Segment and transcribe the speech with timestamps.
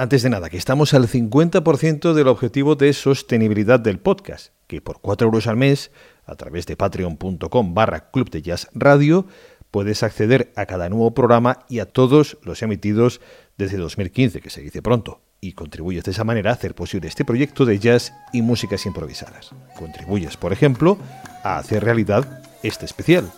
[0.00, 5.00] Antes de nada, que estamos al 50% del objetivo de sostenibilidad del podcast, que por
[5.00, 5.90] 4 euros al mes,
[6.24, 9.26] a través de patreon.com barra club de jazz radio,
[9.72, 13.20] puedes acceder a cada nuevo programa y a todos los emitidos
[13.56, 17.24] desde 2015, que se dice pronto, y contribuyes de esa manera a hacer posible este
[17.24, 19.50] proyecto de jazz y músicas improvisadas.
[19.76, 20.96] Contribuyes, por ejemplo,
[21.42, 23.32] a hacer realidad este especial.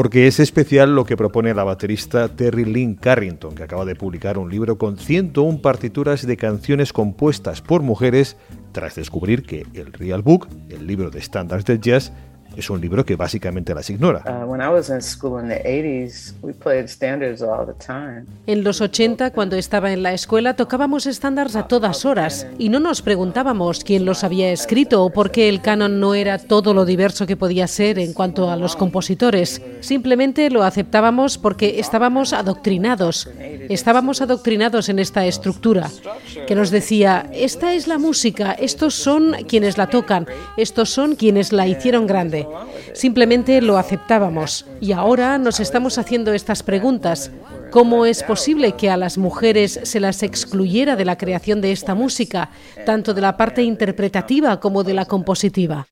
[0.00, 4.38] Porque es especial lo que propone la baterista Terry Lynn Carrington, que acaba de publicar
[4.38, 8.38] un libro con 101 partituras de canciones compuestas por mujeres
[8.72, 12.14] tras descubrir que el Real Book, el libro de estándares del jazz,
[12.56, 14.22] es un libro que básicamente las ignora.
[18.46, 22.80] En los 80, cuando estaba en la escuela, tocábamos estándares a todas horas y no
[22.80, 26.84] nos preguntábamos quién los había escrito o por qué el canon no era todo lo
[26.84, 29.62] diverso que podía ser en cuanto a los compositores.
[29.80, 33.28] Simplemente lo aceptábamos porque estábamos adoctrinados.
[33.70, 35.88] Estábamos adoctrinados en esta estructura
[36.48, 40.26] que nos decía, esta es la música, estos son quienes la tocan,
[40.56, 42.48] estos son quienes la hicieron grande.
[42.94, 47.30] Simplemente lo aceptábamos y ahora nos estamos haciendo estas preguntas.
[47.70, 51.94] ¿Cómo es posible que a las mujeres se las excluyera de la creación de esta
[51.94, 52.50] música,
[52.84, 55.86] tanto de la parte interpretativa como de la compositiva?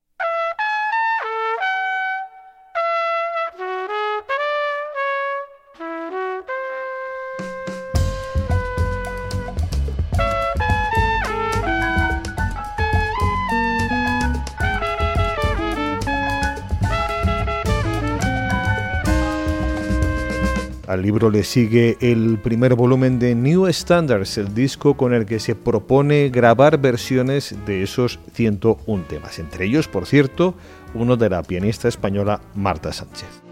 [20.88, 25.38] Al libro le sigue el primer volumen de New Standards, el disco con el que
[25.38, 30.54] se propone grabar versiones de esos 101 temas, entre ellos, por cierto,
[30.94, 33.47] uno de la pianista española Marta Sánchez.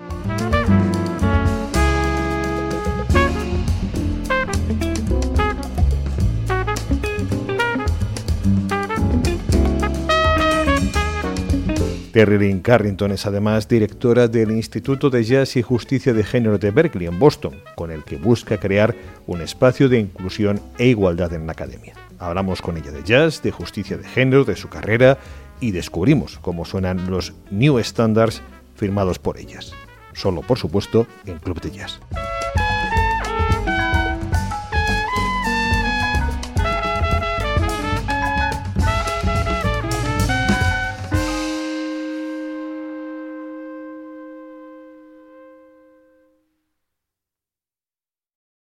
[12.17, 17.09] Terry Carrington es además directora del Instituto de Jazz y Justicia de Género de Berkeley
[17.09, 18.95] en Boston, con el que busca crear
[19.27, 21.93] un espacio de inclusión e igualdad en la academia.
[22.19, 25.19] Hablamos con ella de jazz, de justicia de género, de su carrera
[25.61, 28.41] y descubrimos cómo suenan los New Standards
[28.77, 29.75] firmados por ellas.
[30.15, 32.01] Solo, por supuesto, en Club de Jazz.